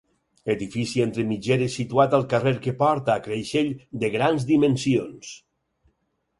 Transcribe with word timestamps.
Edifici 0.51 1.03
entre 1.03 1.25
mitgeres 1.31 1.75
situat 1.81 2.17
al 2.19 2.25
carrer 2.33 2.55
que 2.65 2.75
porta 2.81 3.15
a 3.19 3.23
Creixell 3.29 3.71
de 4.05 4.13
grans 4.19 4.51
dimensions. 4.51 5.33